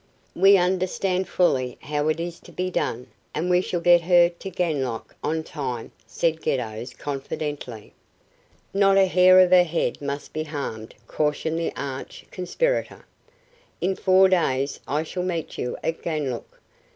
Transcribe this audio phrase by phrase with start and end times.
[0.33, 3.05] "We understand fully how it is to be done,
[3.35, 7.93] and we shall get her to Ganlook on time," said Geddos, confidently.
[8.73, 13.05] "Not a hair of her head must be harmed," cautioned the arch conspirator.
[13.79, 16.59] "In four days I shall meet you at Ganlook.